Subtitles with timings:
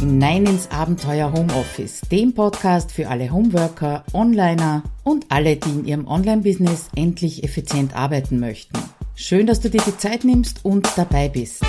[0.00, 6.06] hinein ins Abenteuer Homeoffice, dem Podcast für alle Homeworker, Onliner und alle, die in ihrem
[6.06, 8.78] Online-Business endlich effizient arbeiten möchten.
[9.14, 11.62] Schön, dass du dir die Zeit nimmst und dabei bist.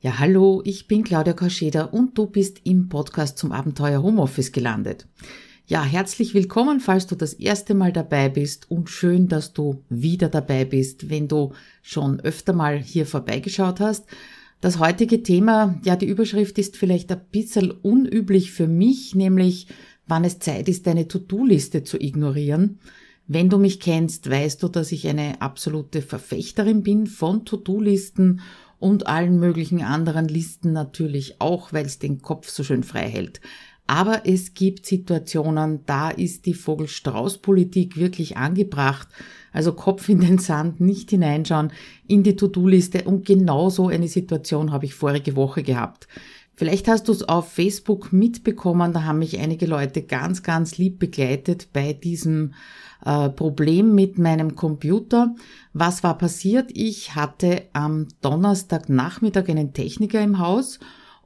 [0.00, 5.06] Ja, hallo, ich bin Claudia Korscheder und du bist im Podcast zum Abenteuer Homeoffice gelandet.
[5.66, 10.28] Ja, herzlich willkommen, falls du das erste Mal dabei bist und schön, dass du wieder
[10.28, 14.04] dabei bist, wenn du schon öfter mal hier vorbeigeschaut hast.
[14.62, 19.66] Das heutige Thema, ja, die Überschrift ist vielleicht ein bisschen unüblich für mich, nämlich
[20.06, 22.78] wann es Zeit ist, deine To-Do-Liste zu ignorieren.
[23.26, 28.40] Wenn du mich kennst, weißt du, dass ich eine absolute Verfechterin bin von To-Do-Listen
[28.78, 33.40] und allen möglichen anderen Listen natürlich auch, weil es den Kopf so schön frei hält.
[33.86, 39.08] Aber es gibt Situationen, da ist die Vogel-Strauß-Politik wirklich angebracht.
[39.52, 41.72] Also Kopf in den Sand, nicht hineinschauen
[42.06, 43.04] in die To-Do-Liste.
[43.04, 46.08] Und genau so eine Situation habe ich vorige Woche gehabt.
[46.54, 50.98] Vielleicht hast du es auf Facebook mitbekommen, da haben mich einige Leute ganz, ganz lieb
[50.98, 52.54] begleitet bei diesem
[53.04, 55.34] äh, Problem mit meinem Computer.
[55.72, 56.70] Was war passiert?
[56.74, 60.78] Ich hatte am Donnerstagnachmittag einen Techniker im Haus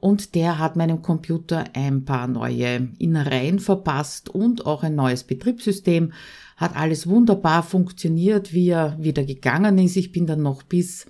[0.07, 6.13] und der hat meinem Computer ein paar neue Innereien verpasst und auch ein neues Betriebssystem.
[6.55, 9.97] Hat alles wunderbar funktioniert, wie er wieder gegangen ist.
[9.97, 11.07] Ich bin dann noch bis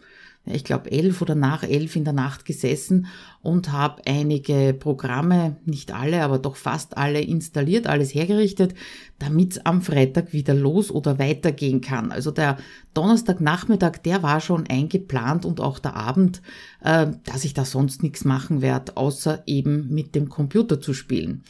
[0.51, 3.07] ich glaube, elf oder nach elf in der Nacht gesessen
[3.41, 8.73] und habe einige Programme, nicht alle, aber doch fast alle installiert, alles hergerichtet,
[9.19, 12.11] damit es am Freitag wieder los oder weitergehen kann.
[12.11, 12.57] Also der
[12.93, 16.41] Donnerstagnachmittag, der war schon eingeplant und auch der Abend,
[16.81, 21.43] äh, dass ich da sonst nichts machen werde, außer eben mit dem Computer zu spielen.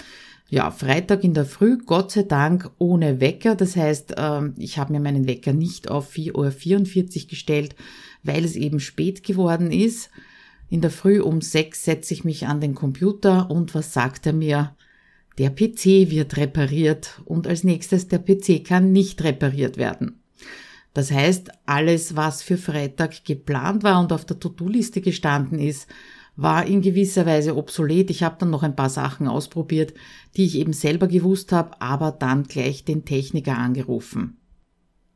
[0.50, 3.56] Ja, Freitag in der Früh, Gott sei Dank ohne Wecker.
[3.56, 7.75] Das heißt, ähm, ich habe mir meinen Wecker nicht auf 4.44 Uhr gestellt,
[8.28, 10.09] weil es eben spät geworden ist.
[10.70, 14.34] In der Früh um sechs setze ich mich an den Computer und was sagt er
[14.34, 14.75] mir?
[15.38, 20.22] Der PC wird repariert und als nächstes der PC kann nicht repariert werden.
[20.94, 25.88] Das heißt, alles, was für Freitag geplant war und auf der To-Do-Liste gestanden ist,
[26.35, 28.09] war in gewisser Weise obsolet.
[28.09, 29.94] Ich habe dann noch ein paar Sachen ausprobiert,
[30.35, 34.38] die ich eben selber gewusst habe, aber dann gleich den Techniker angerufen.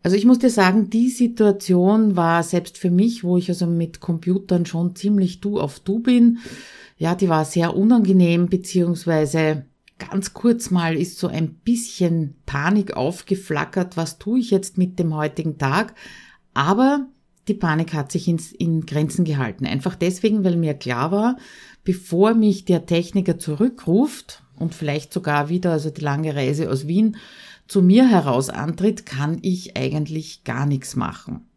[0.03, 4.00] Also ich muss dir sagen, die Situation war selbst für mich, wo ich also mit
[4.00, 6.39] Computern schon ziemlich du auf du bin,
[6.97, 9.66] ja, die war sehr unangenehm, beziehungsweise
[9.97, 15.16] ganz kurz mal ist so ein bisschen Panik aufgeflackert, was tue ich jetzt mit dem
[15.16, 15.94] heutigen Tag,
[16.53, 17.07] aber
[17.47, 19.66] die Panik hat sich ins, in Grenzen gehalten.
[19.66, 21.38] Einfach deswegen, weil mir klar war,
[21.83, 27.18] bevor mich der Techniker zurückruft und vielleicht sogar wieder, also die lange Reise aus Wien,
[27.68, 31.48] zu mir heraus antritt, kann ich eigentlich gar nichts machen.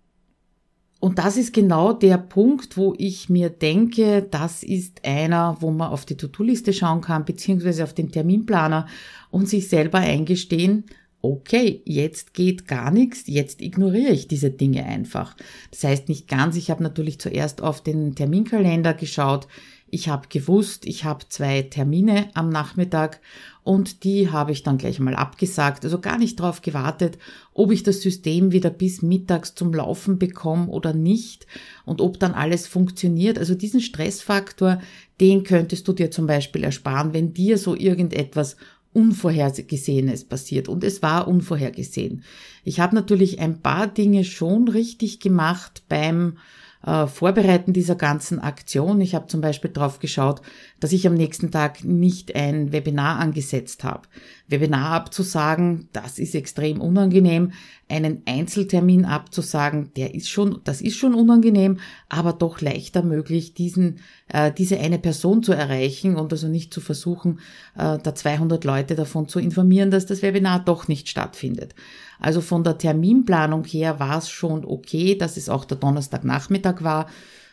[1.01, 5.91] Und das ist genau der Punkt, wo ich mir denke, das ist einer, wo man
[5.91, 8.87] auf die To-Do-Liste schauen kann, beziehungsweise auf den Terminplaner
[9.31, 10.85] und sich selber eingestehen,
[11.21, 15.37] okay, jetzt geht gar nichts, jetzt ignoriere ich diese Dinge einfach.
[15.71, 19.47] Das heißt nicht ganz, ich habe natürlich zuerst auf den Terminkalender geschaut,
[19.95, 23.21] ich habe gewusst, ich habe zwei Termine am Nachmittag
[23.63, 25.85] und die habe ich dann gleich mal abgesagt.
[25.85, 27.17] Also gar nicht darauf gewartet,
[27.53, 31.47] ob ich das System wieder bis mittags zum Laufen bekomme oder nicht
[31.85, 33.39] und ob dann alles funktioniert.
[33.39, 34.81] Also diesen Stressfaktor,
[35.21, 38.57] den könntest du dir zum Beispiel ersparen, wenn dir so irgendetwas
[38.93, 40.69] Unvorhergesehenes passiert.
[40.69, 42.25] Und es war unvorhergesehen.
[42.65, 46.39] Ich habe natürlich ein paar Dinge schon richtig gemacht beim
[46.87, 49.01] äh, Vorbereiten dieser ganzen Aktion.
[49.01, 50.43] Ich habe zum Beispiel drauf geschaut,
[50.81, 54.03] dass ich am nächsten Tag nicht ein Webinar angesetzt habe.
[54.49, 57.53] Webinar abzusagen, das ist extrem unangenehm.
[57.89, 61.79] Einen Einzeltermin abzusagen, der ist schon, das ist schon unangenehm,
[62.09, 66.81] aber doch leichter möglich, diesen, äh, diese eine Person zu erreichen und also nicht zu
[66.81, 67.41] versuchen,
[67.77, 71.75] äh, da 200 Leute davon zu informieren, dass das Webinar doch nicht stattfindet.
[72.19, 77.07] Also von der Terminplanung her war es schon okay, dass es auch der Donnerstagnachmittag war.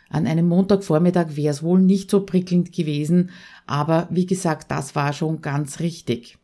[0.09, 3.31] An einem Montagvormittag wäre es wohl nicht so prickelnd gewesen,
[3.65, 6.37] aber wie gesagt, das war schon ganz richtig.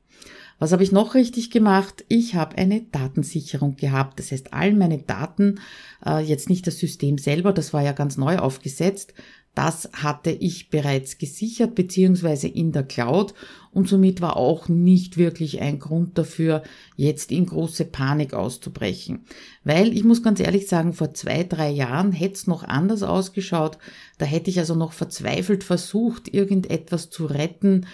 [0.60, 2.04] Was habe ich noch richtig gemacht?
[2.08, 4.20] Ich habe eine Datensicherung gehabt.
[4.20, 5.60] Das heißt, all meine Daten,
[6.06, 9.14] äh, jetzt nicht das System selber, das war ja ganz neu aufgesetzt,
[9.58, 13.34] das hatte ich bereits gesichert beziehungsweise in der Cloud
[13.72, 16.62] und somit war auch nicht wirklich ein Grund dafür,
[16.96, 19.26] jetzt in große Panik auszubrechen.
[19.64, 23.80] Weil ich muss ganz ehrlich sagen, vor zwei, drei Jahren hätte es noch anders ausgeschaut.
[24.20, 27.88] Da hätte ich also noch verzweifelt versucht, irgendetwas zu retten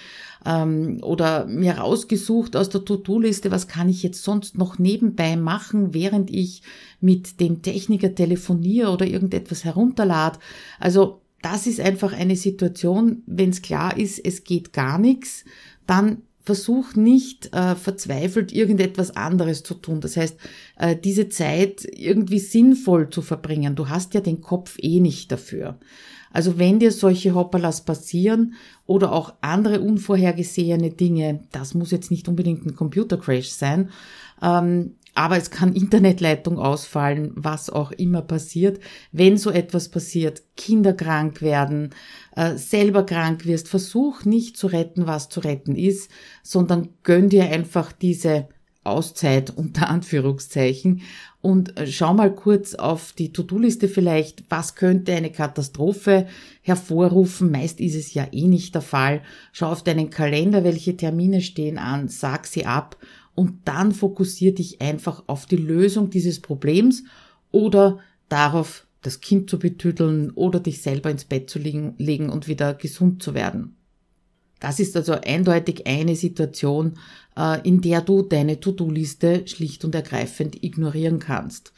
[0.45, 5.93] ähm, oder mir rausgesucht aus der To-Do-Liste, was kann ich jetzt sonst noch nebenbei machen,
[5.93, 6.61] während ich
[6.99, 10.39] mit dem Techniker telefoniere oder irgendetwas herunterlade.
[10.79, 15.45] Also das ist einfach eine Situation, wenn es klar ist, es geht gar nichts,
[15.85, 20.01] dann versuch nicht äh, verzweifelt irgendetwas anderes zu tun.
[20.01, 20.37] Das heißt,
[20.77, 23.75] äh, diese Zeit irgendwie sinnvoll zu verbringen.
[23.75, 25.77] Du hast ja den Kopf eh nicht dafür.
[26.31, 28.55] Also wenn dir solche Hoppalas passieren
[28.85, 33.89] oder auch andere unvorhergesehene Dinge, das muss jetzt nicht unbedingt ein Computercrash sein,
[34.41, 38.79] ähm, aber es kann Internetleitung ausfallen, was auch immer passiert.
[39.11, 41.91] Wenn so etwas passiert, Kinder krank werden,
[42.35, 46.09] äh, selber krank wirst, versuch nicht zu retten, was zu retten ist,
[46.41, 48.47] sondern gönn dir einfach diese
[48.83, 51.01] Auszeit unter Anführungszeichen
[51.41, 56.25] und äh, schau mal kurz auf die To-Do-Liste vielleicht, was könnte eine Katastrophe
[56.61, 57.51] hervorrufen.
[57.51, 59.21] Meist ist es ja eh nicht der Fall.
[59.51, 62.97] Schau auf deinen Kalender, welche Termine stehen an, sag sie ab
[63.35, 67.03] und dann fokussier dich einfach auf die Lösung dieses Problems
[67.51, 67.99] oder
[68.29, 73.21] darauf, das Kind zu betüdeln oder dich selber ins Bett zu legen und wieder gesund
[73.21, 73.75] zu werden.
[74.59, 76.93] Das ist also eindeutig eine Situation,
[77.35, 81.73] äh, in der du deine To-Do-Liste schlicht und ergreifend ignorieren kannst.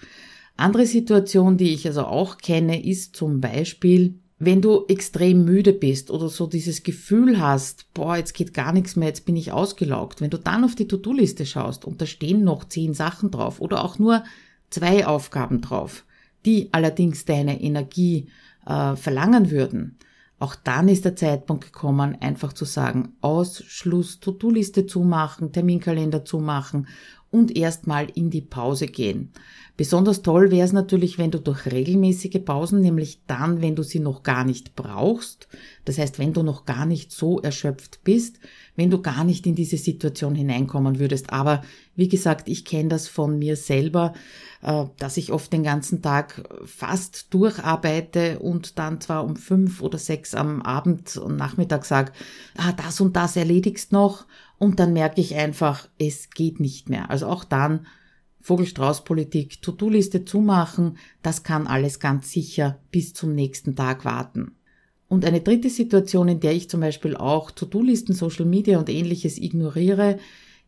[0.55, 6.11] Andere Situation, die ich also auch kenne, ist zum Beispiel, wenn du extrem müde bist
[6.11, 10.19] oder so dieses Gefühl hast, boah, jetzt geht gar nichts mehr, jetzt bin ich ausgelaugt.
[10.19, 13.83] Wenn du dann auf die To-Do-Liste schaust und da stehen noch zehn Sachen drauf oder
[13.83, 14.23] auch nur
[14.69, 16.03] zwei Aufgaben drauf,
[16.45, 18.27] die allerdings deine Energie
[18.65, 19.97] äh, verlangen würden,
[20.37, 26.87] auch dann ist der Zeitpunkt gekommen, einfach zu sagen, Ausschluss, To-Do-Liste zumachen, Terminkalender zumachen
[27.35, 29.33] und erstmal in die Pause gehen.
[29.77, 33.99] Besonders toll wäre es natürlich, wenn du durch regelmäßige Pausen, nämlich dann, wenn du sie
[33.99, 35.49] noch gar nicht brauchst,
[35.83, 38.39] das heißt, wenn du noch gar nicht so erschöpft bist,
[38.77, 41.33] wenn du gar nicht in diese Situation hineinkommen würdest.
[41.33, 41.61] Aber
[41.97, 44.13] wie gesagt, ich kenne das von mir selber,
[44.61, 49.97] äh, dass ich oft den ganzen Tag fast durcharbeite und dann zwar um fünf oder
[49.97, 52.13] sechs am Abend und Nachmittag sage,
[52.55, 54.25] ah, das und das erledigst noch
[54.57, 57.09] und dann merke ich einfach, es geht nicht mehr.
[57.09, 57.87] Also auch dann
[58.41, 64.51] Vogelstrauß-Politik, To-Do-Liste zumachen, das kann alles ganz sicher bis zum nächsten Tag warten.
[65.07, 69.37] Und eine dritte Situation, in der ich zum Beispiel auch To-Do-Listen, Social Media und ähnliches
[69.37, 70.19] ignoriere,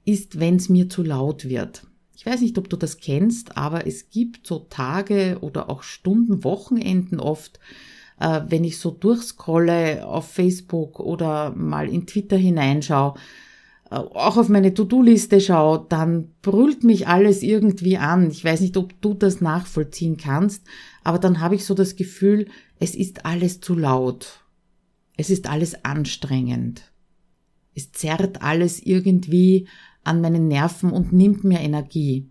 [0.06, 1.84] ist, wenn es mir zu laut wird.
[2.16, 6.44] Ich weiß nicht, ob du das kennst, aber es gibt so Tage oder auch Stunden,
[6.44, 7.60] Wochenenden oft,
[8.20, 13.16] äh, wenn ich so durchscrolle auf Facebook oder mal in Twitter hineinschaue,
[13.90, 18.30] auch auf meine To-Do-Liste schaue, dann brüllt mich alles irgendwie an.
[18.30, 20.64] Ich weiß nicht, ob du das nachvollziehen kannst,
[21.04, 22.48] aber dann habe ich so das Gefühl,
[22.80, 24.42] es ist alles zu laut.
[25.16, 26.92] Es ist alles anstrengend.
[27.76, 29.68] Es zerrt alles irgendwie
[30.04, 32.30] an meinen Nerven und nimmt mir Energie.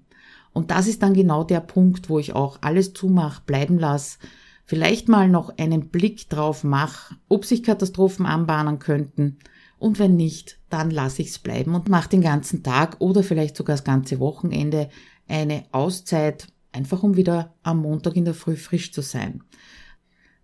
[0.53, 4.19] Und das ist dann genau der Punkt, wo ich auch alles zumach, bleiben lasse,
[4.64, 9.38] vielleicht mal noch einen Blick drauf mache, ob sich Katastrophen anbahnen könnten
[9.78, 13.56] und wenn nicht, dann lasse ich es bleiben und mache den ganzen Tag oder vielleicht
[13.56, 14.88] sogar das ganze Wochenende
[15.28, 19.43] eine Auszeit, einfach um wieder am Montag in der Früh frisch zu sein.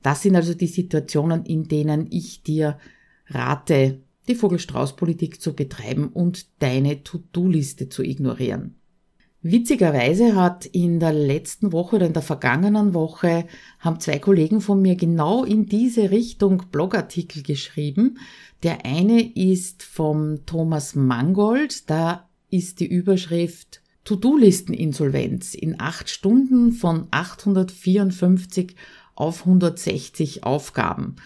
[0.02, 2.78] Das sind also die Situationen, in denen ich dir
[3.28, 8.81] rate, die Vogelstrauß-Politik zu betreiben und deine To-Do-Liste zu ignorieren.
[9.44, 13.46] Witzigerweise hat in der letzten Woche oder in der vergangenen Woche
[13.80, 18.18] haben zwei Kollegen von mir genau in diese Richtung Blogartikel geschrieben.
[18.62, 27.08] Der eine ist vom Thomas Mangold, da ist die Überschrift To-Do-Listen-Insolvenz in acht Stunden von
[27.10, 28.76] 854
[29.16, 31.16] auf 160 Aufgaben.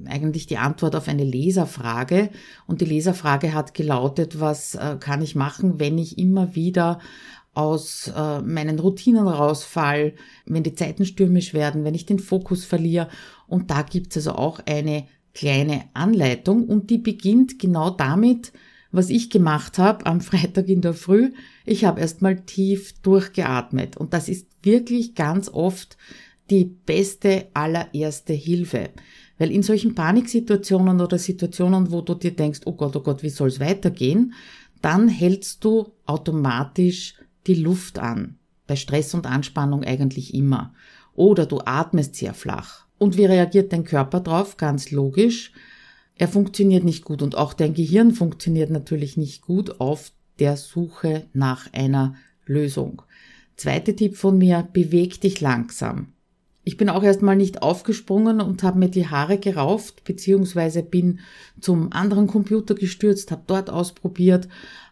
[0.07, 2.31] eigentlich die Antwort auf eine Leserfrage.
[2.67, 6.99] Und die Leserfrage hat gelautet, was äh, kann ich machen, wenn ich immer wieder
[7.55, 10.15] aus äh, meinen Routinen rausfall,
[10.45, 13.09] wenn die Zeiten stürmisch werden, wenn ich den Fokus verliere.
[13.47, 18.53] Und da gibt's also auch eine kleine Anleitung und die beginnt genau damit,
[18.93, 21.33] was ich gemacht habe am Freitag in der Früh.
[21.65, 25.97] Ich habe erstmal tief durchgeatmet und das ist wirklich ganz oft
[26.51, 28.91] die beste allererste Hilfe.
[29.39, 33.29] Weil in solchen Paniksituationen oder Situationen, wo du dir denkst, oh Gott, oh Gott, wie
[33.29, 34.33] soll es weitergehen,
[34.83, 37.15] dann hältst du automatisch
[37.47, 38.39] die Luft an.
[38.67, 40.75] Bei Stress und Anspannung eigentlich immer.
[41.15, 42.87] Oder du atmest sehr flach.
[42.99, 44.57] Und wie reagiert dein Körper drauf?
[44.57, 45.53] Ganz logisch.
[46.17, 51.27] Er funktioniert nicht gut und auch dein Gehirn funktioniert natürlich nicht gut auf der Suche
[51.33, 52.15] nach einer
[52.47, 53.03] Lösung.
[53.57, 56.13] Zweiter Tipp von mir, beweg dich langsam.
[56.69, 61.21] Ich bin auch erstmal nicht aufgesprungen und habe mir die Haare gerauft, beziehungsweise bin
[61.61, 64.49] zum anderen Computer gestürzt, habe dort ausprobiert,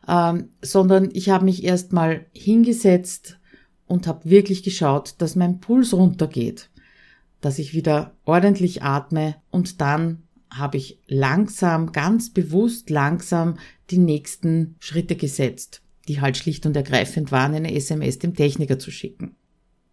[0.07, 3.41] ähm, sondern ich habe mich erstmal hingesetzt
[3.89, 6.71] und habe wirklich geschaut, dass mein Puls runtergeht,
[7.41, 13.59] dass ich wieder ordentlich atme und dann habe ich langsam, ganz bewusst langsam
[13.91, 18.93] die nächsten Schritte gesetzt, die halt schlicht und ergreifend waren, eine SMS dem Techniker zu
[18.93, 19.35] schicken.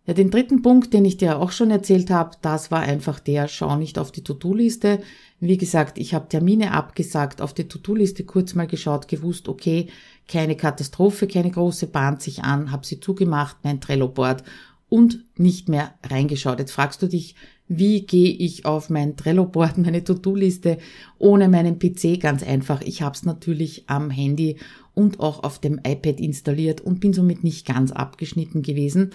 [0.07, 3.47] Ja, den dritten Punkt, den ich dir auch schon erzählt habe, das war einfach der,
[3.47, 4.99] schau nicht auf die To-Do-Liste.
[5.39, 9.87] Wie gesagt, ich habe Termine abgesagt, auf die To-Do-Liste kurz mal geschaut, gewusst, okay,
[10.27, 14.43] keine Katastrophe, keine große bahnt sich an, habe sie zugemacht, mein Trello-Board
[14.89, 16.57] und nicht mehr reingeschaut.
[16.57, 17.35] Jetzt fragst du dich,
[17.67, 20.79] wie gehe ich auf mein Trello-Board, meine To-Do-Liste
[21.19, 22.19] ohne meinen PC?
[22.19, 24.57] Ganz einfach, ich habe es natürlich am Handy
[24.95, 29.11] und auch auf dem iPad installiert und bin somit nicht ganz abgeschnitten gewesen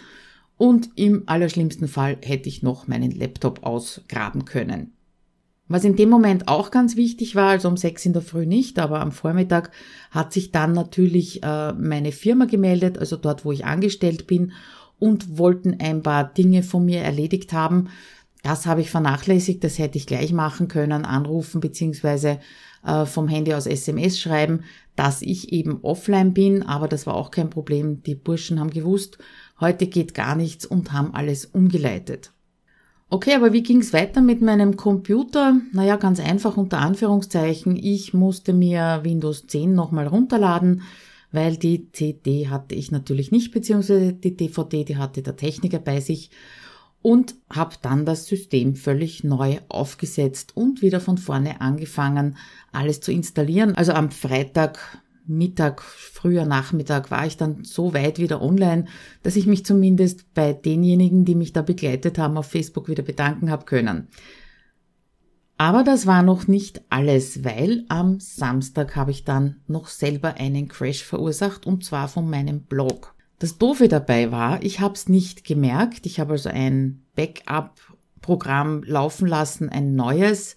[0.59, 4.93] und im allerschlimmsten Fall hätte ich noch meinen Laptop ausgraben können.
[5.69, 8.79] Was in dem Moment auch ganz wichtig war, also um sechs in der Früh nicht,
[8.79, 9.73] aber am Vormittag
[10.13, 14.53] hat sich dann natürlich äh, meine Firma gemeldet, also dort, wo ich angestellt bin,
[14.99, 17.89] und wollten ein paar Dinge von mir erledigt haben.
[18.43, 22.39] Das habe ich vernachlässigt, das hätte ich gleich machen können, anrufen beziehungsweise
[22.85, 24.63] äh, vom Handy aus SMS schreiben,
[24.95, 28.03] dass ich eben offline bin, aber das war auch kein Problem.
[28.05, 29.19] Die Burschen haben gewusst,
[29.61, 32.33] heute geht gar nichts und haben alles umgeleitet.
[33.09, 35.61] Okay, aber wie ging's weiter mit meinem Computer?
[35.73, 37.77] Naja, ganz einfach unter Anführungszeichen.
[37.77, 40.83] Ich musste mir Windows 10 nochmal runterladen,
[41.31, 46.01] weil die CD hatte ich natürlich nicht, beziehungsweise die DVD, die hatte der Techniker bei
[46.01, 46.31] sich
[47.01, 52.37] und habe dann das System völlig neu aufgesetzt und wieder von vorne angefangen,
[52.73, 53.77] alles zu installieren.
[53.77, 58.87] Also am Freitag Mittag, früher Nachmittag war ich dann so weit wieder online,
[59.23, 63.51] dass ich mich zumindest bei denjenigen, die mich da begleitet haben, auf Facebook wieder bedanken
[63.51, 64.09] habe können.
[65.59, 70.69] Aber das war noch nicht alles, weil am Samstag habe ich dann noch selber einen
[70.69, 73.15] Crash verursacht und zwar von meinem Blog.
[73.39, 76.07] Das Doofe dabei war, ich habe es nicht gemerkt.
[76.07, 80.57] Ich habe also ein Backup-Programm laufen lassen, ein neues,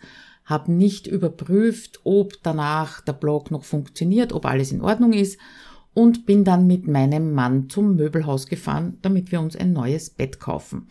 [0.50, 5.40] habe nicht überprüft, ob danach der Blog noch funktioniert, ob alles in Ordnung ist
[5.94, 10.40] und bin dann mit meinem Mann zum Möbelhaus gefahren, damit wir uns ein neues Bett
[10.40, 10.88] kaufen.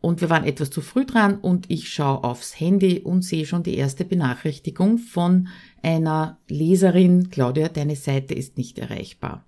[0.00, 3.62] Und wir waren etwas zu früh dran und ich schaue aufs Handy und sehe schon
[3.62, 5.48] die erste Benachrichtigung von
[5.82, 9.44] einer Leserin, Claudia, deine Seite ist nicht erreichbar.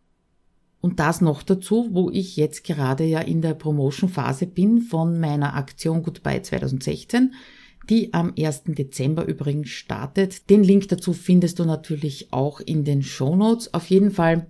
[0.81, 5.55] Und das noch dazu, wo ich jetzt gerade ja in der Promotion-Phase bin von meiner
[5.55, 7.33] Aktion Goodbye 2016
[7.89, 8.65] die am 1.
[8.67, 10.51] Dezember übrigens startet.
[10.51, 13.73] Den Link dazu findest du natürlich auch in den Show Notes.
[13.73, 14.47] Auf jeden Fall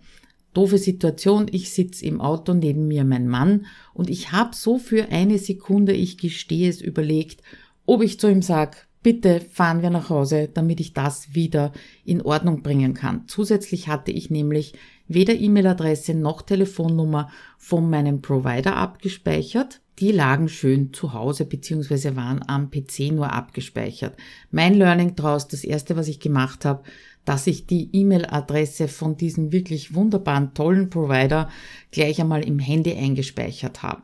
[0.54, 1.46] doofe Situation.
[1.50, 5.92] Ich sitze im Auto neben mir mein Mann und ich habe so für eine Sekunde,
[5.92, 7.42] ich gestehe es, überlegt,
[7.86, 11.72] ob ich zu ihm sag, bitte fahren wir nach Hause, damit ich das wieder
[12.04, 13.28] in Ordnung bringen kann.
[13.28, 14.74] Zusätzlich hatte ich nämlich
[15.06, 22.42] weder E-Mail-Adresse noch Telefonnummer von meinem Provider abgespeichert die lagen schön zu Hause beziehungsweise waren
[22.46, 24.16] am PC nur abgespeichert.
[24.50, 26.84] Mein Learning daraus, das erste, was ich gemacht habe,
[27.24, 31.50] dass ich die E-Mail-Adresse von diesem wirklich wunderbaren, tollen Provider
[31.90, 34.02] gleich einmal im Handy eingespeichert habe.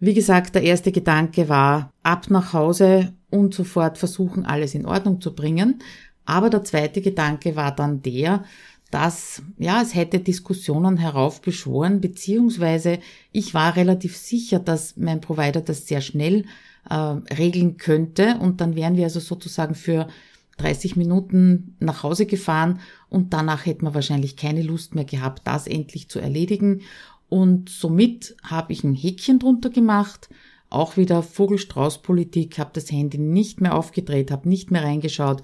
[0.00, 5.20] Wie gesagt, der erste Gedanke war, ab nach Hause und sofort versuchen, alles in Ordnung
[5.20, 5.82] zu bringen.
[6.24, 8.44] Aber der zweite Gedanke war dann der,
[8.90, 12.98] dass ja, es hätte Diskussionen heraufbeschworen, beziehungsweise
[13.32, 16.44] ich war relativ sicher, dass mein Provider das sehr schnell
[16.88, 20.08] äh, regeln könnte und dann wären wir also sozusagen für
[20.56, 25.66] 30 Minuten nach Hause gefahren und danach hätten wir wahrscheinlich keine Lust mehr gehabt, das
[25.66, 26.82] endlich zu erledigen.
[27.28, 30.28] Und somit habe ich ein Häkchen drunter gemacht,
[30.68, 35.42] auch wieder Vogelstrauß-Politik, habe das Handy nicht mehr aufgedreht, habe nicht mehr reingeschaut,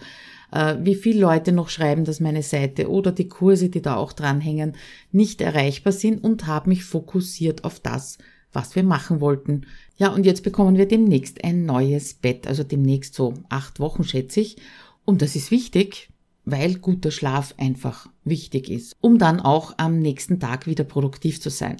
[0.50, 4.76] wie viele Leute noch schreiben, dass meine Seite oder die Kurse, die da auch dranhängen,
[5.12, 8.18] nicht erreichbar sind und habe mich fokussiert auf das,
[8.52, 9.66] was wir machen wollten.
[9.96, 14.40] Ja, und jetzt bekommen wir demnächst ein neues Bett, also demnächst so acht Wochen schätze
[14.40, 14.56] ich.
[15.04, 16.10] Und das ist wichtig,
[16.44, 21.50] weil guter Schlaf einfach wichtig ist, um dann auch am nächsten Tag wieder produktiv zu
[21.50, 21.76] sein.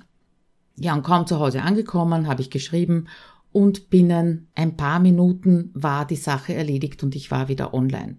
[0.77, 3.07] Ja, und kaum zu Hause angekommen, habe ich geschrieben
[3.53, 8.19] und binnen ein paar Minuten war die Sache erledigt und ich war wieder online.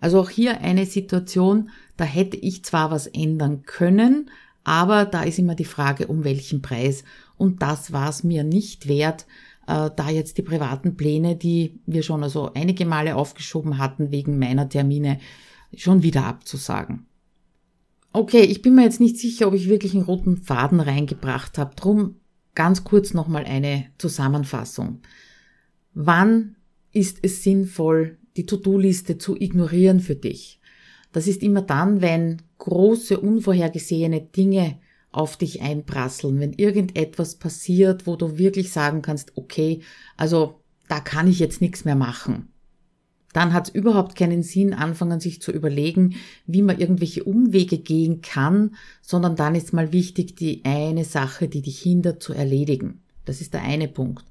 [0.00, 4.30] Also auch hier eine Situation, da hätte ich zwar was ändern können,
[4.64, 7.04] aber da ist immer die Frage, um welchen Preis.
[7.36, 9.26] Und das war es mir nicht wert,
[9.66, 14.38] äh, da jetzt die privaten Pläne, die wir schon also einige Male aufgeschoben hatten wegen
[14.38, 15.18] meiner Termine,
[15.76, 17.06] schon wieder abzusagen.
[18.12, 21.74] Okay, ich bin mir jetzt nicht sicher, ob ich wirklich einen roten Faden reingebracht habe.
[21.74, 22.16] Drum
[22.54, 25.00] ganz kurz nochmal eine Zusammenfassung.
[25.94, 26.56] Wann
[26.92, 30.60] ist es sinnvoll, die To-Do-Liste zu ignorieren für dich?
[31.12, 34.78] Das ist immer dann, wenn große, unvorhergesehene Dinge
[35.12, 39.80] auf dich einprasseln, wenn irgendetwas passiert, wo du wirklich sagen kannst, okay,
[40.16, 42.48] also da kann ich jetzt nichts mehr machen.
[43.32, 46.14] Dann hat es überhaupt keinen Sinn, anfangen sich zu überlegen,
[46.46, 51.62] wie man irgendwelche Umwege gehen kann, sondern dann ist mal wichtig, die eine Sache, die
[51.62, 53.02] dich hindert, zu erledigen.
[53.24, 54.24] Das ist der eine Punkt.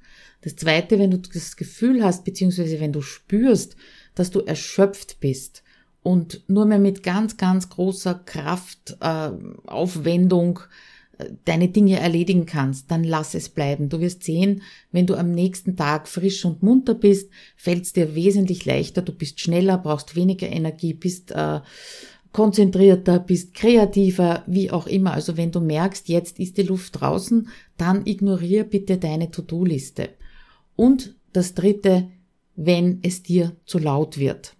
[0.43, 3.75] Das zweite, wenn du das Gefühl hast, beziehungsweise wenn du spürst,
[4.15, 5.63] dass du erschöpft bist,
[6.03, 9.29] und nur mehr mit ganz, ganz großer Kraft, äh,
[11.17, 13.89] äh, deine Dinge erledigen kannst, dann lass es bleiben.
[13.89, 18.15] Du wirst sehen, wenn du am nächsten Tag frisch und munter bist, fällt es dir
[18.15, 21.61] wesentlich leichter, du bist schneller, brauchst weniger Energie, bist äh,
[22.33, 25.13] konzentrierter, bist kreativer, wie auch immer.
[25.13, 27.47] Also wenn du merkst, jetzt ist die Luft draußen,
[27.77, 30.09] dann ignoriere bitte deine To-Do-Liste.
[30.75, 32.09] Und das dritte,
[32.55, 34.55] wenn es dir zu laut wird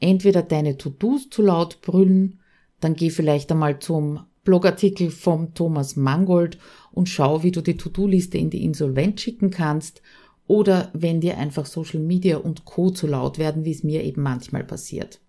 [0.00, 2.40] entweder deine To-Dos zu laut brüllen,
[2.80, 6.58] dann geh vielleicht einmal zum Blogartikel vom Thomas Mangold
[6.92, 10.00] und schau, wie du die To-Do-Liste in die Insolvenz schicken kannst
[10.46, 12.90] oder wenn dir einfach Social Media und Co.
[12.90, 15.20] zu laut werden, wie es mir eben manchmal passiert.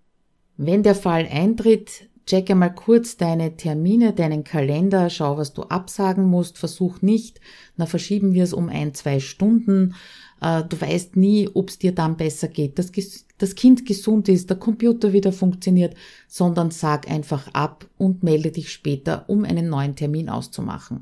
[0.57, 6.23] Wenn der Fall eintritt, check einmal kurz deine Termine, deinen Kalender, schau, was du absagen
[6.23, 7.41] musst, versuch nicht,
[7.75, 9.95] na verschieben wir es um ein, zwei Stunden,
[10.39, 12.93] äh, du weißt nie, ob es dir dann besser geht, dass
[13.37, 15.93] das Kind gesund ist, der Computer wieder funktioniert,
[16.29, 21.01] sondern sag einfach ab und melde dich später, um einen neuen Termin auszumachen.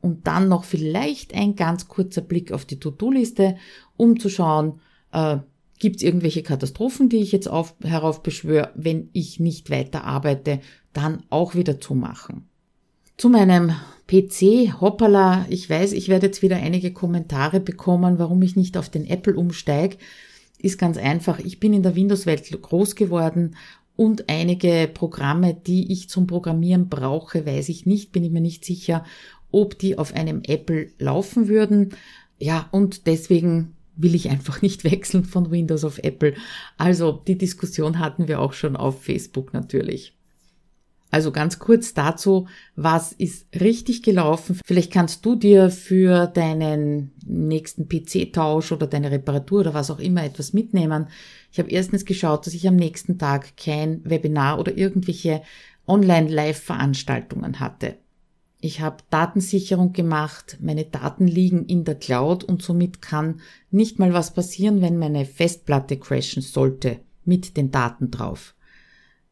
[0.00, 3.56] Und dann noch vielleicht ein ganz kurzer Blick auf die To-Do-Liste,
[3.98, 4.80] um zu schauen,
[5.12, 5.40] äh,
[5.80, 10.60] gibt es irgendwelche Katastrophen, die ich jetzt auf, heraufbeschwöre, wenn ich nicht weiter arbeite,
[10.92, 12.44] dann auch wieder zu machen.
[13.16, 13.72] Zu meinem
[14.06, 18.88] PC, hoppala, ich weiß, ich werde jetzt wieder einige Kommentare bekommen, warum ich nicht auf
[18.88, 19.96] den Apple umsteige.
[20.58, 23.56] Ist ganz einfach, ich bin in der Windows-Welt groß geworden
[23.96, 28.64] und einige Programme, die ich zum Programmieren brauche, weiß ich nicht, bin ich mir nicht
[28.64, 29.04] sicher,
[29.50, 31.90] ob die auf einem Apple laufen würden.
[32.38, 36.34] Ja, und deswegen will ich einfach nicht wechseln von Windows auf Apple.
[36.76, 40.14] Also die Diskussion hatten wir auch schon auf Facebook natürlich.
[41.12, 44.60] Also ganz kurz dazu, was ist richtig gelaufen?
[44.64, 50.24] Vielleicht kannst du dir für deinen nächsten PC-Tausch oder deine Reparatur oder was auch immer
[50.24, 51.08] etwas mitnehmen.
[51.50, 55.42] Ich habe erstens geschaut, dass ich am nächsten Tag kein Webinar oder irgendwelche
[55.88, 57.96] Online-Live-Veranstaltungen hatte.
[58.62, 64.12] Ich habe Datensicherung gemacht, meine Daten liegen in der Cloud und somit kann nicht mal
[64.12, 68.54] was passieren, wenn meine Festplatte crashen sollte mit den Daten drauf.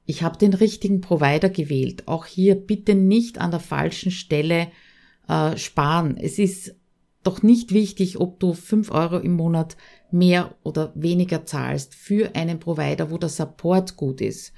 [0.06, 2.08] Ich habe den richtigen Provider gewählt.
[2.08, 4.68] Auch hier bitte nicht an der falschen Stelle
[5.28, 6.16] äh, sparen.
[6.16, 6.74] Es ist
[7.22, 9.76] doch nicht wichtig, ob du fünf Euro im Monat
[10.10, 14.54] mehr oder weniger zahlst für einen Provider, wo der Support gut ist.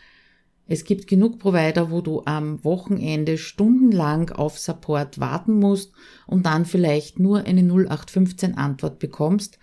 [0.72, 5.92] Es gibt genug Provider, wo du am Wochenende stundenlang auf Support warten musst
[6.28, 9.58] und dann vielleicht nur eine 0815 Antwort bekommst.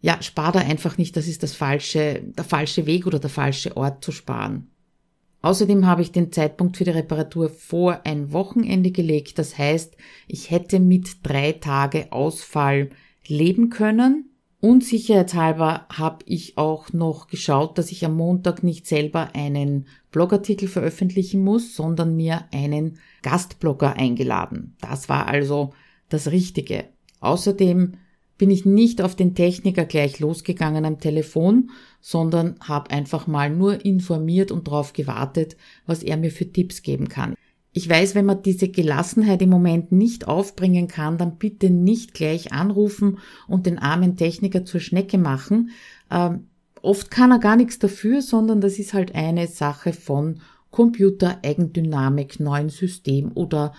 [0.00, 3.76] Ja, spar da einfach nicht, das ist das falsche, der falsche Weg oder der falsche
[3.76, 4.70] Ort zu sparen.
[5.42, 9.38] Außerdem habe ich den Zeitpunkt für die Reparatur vor ein Wochenende gelegt.
[9.38, 12.88] Das heißt, ich hätte mit drei Tage Ausfall
[13.26, 14.30] leben können.
[14.60, 20.66] Und sicherheitshalber habe ich auch noch geschaut, dass ich am Montag nicht selber einen Blogartikel
[20.66, 24.76] veröffentlichen muss, sondern mir einen Gastblogger eingeladen.
[24.80, 25.74] Das war also
[26.08, 26.86] das Richtige.
[27.20, 27.92] Außerdem
[28.36, 33.84] bin ich nicht auf den Techniker gleich losgegangen am Telefon, sondern habe einfach mal nur
[33.84, 37.34] informiert und darauf gewartet, was er mir für Tipps geben kann.
[37.78, 42.52] Ich weiß, wenn man diese Gelassenheit im Moment nicht aufbringen kann, dann bitte nicht gleich
[42.52, 45.70] anrufen und den armen Techniker zur Schnecke machen.
[46.10, 46.48] Ähm,
[46.82, 50.40] oft kann er gar nichts dafür, sondern das ist halt eine Sache von
[50.72, 53.74] Computer, Eigendynamik, neuen System oder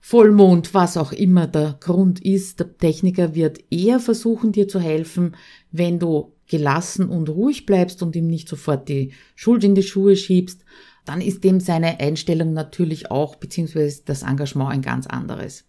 [0.00, 2.60] Vollmond, was auch immer der Grund ist.
[2.60, 5.36] Der Techniker wird eher versuchen, dir zu helfen,
[5.70, 10.16] wenn du gelassen und ruhig bleibst und ihm nicht sofort die Schuld in die Schuhe
[10.16, 10.64] schiebst,
[11.06, 15.64] dann ist dem seine Einstellung natürlich auch, beziehungsweise das Engagement ein ganz anderes.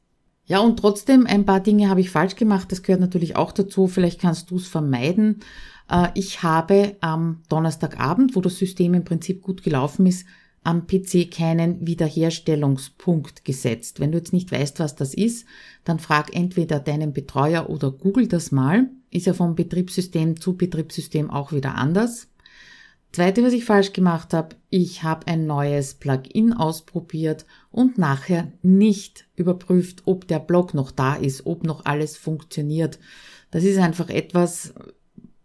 [0.45, 3.88] Ja, und trotzdem, ein paar Dinge habe ich falsch gemacht, das gehört natürlich auch dazu,
[3.88, 5.41] vielleicht kannst du es vermeiden.
[5.89, 10.26] Äh, ich habe am Donnerstagabend, wo das System im Prinzip gut gelaufen ist,
[10.63, 14.00] am PC keinen Wiederherstellungspunkt gesetzt.
[14.00, 15.45] Wenn du jetzt nicht weißt, was das ist,
[15.86, 18.89] dann frag entweder deinen Betreuer oder google das mal.
[19.10, 22.28] Ist ja vom Betriebssystem zu Betriebssystem auch wieder anders.
[23.12, 29.26] Zweite, was ich falsch gemacht habe, ich habe ein neues Plugin ausprobiert und nachher nicht
[29.36, 33.00] überprüft, ob der Blog noch da ist, ob noch alles funktioniert.
[33.50, 34.74] Das ist einfach etwas,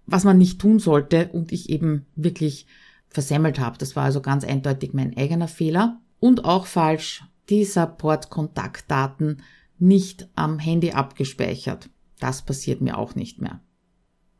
[0.07, 2.67] was man nicht tun sollte und ich eben wirklich
[3.09, 3.79] versemmelt habe.
[3.79, 6.01] Das war also ganz eindeutig mein eigener Fehler.
[6.19, 9.43] Und auch falsch, die Support-Kontaktdaten
[9.79, 11.91] nicht am Handy abgespeichert.
[12.21, 13.61] Das passiert mir auch nicht mehr.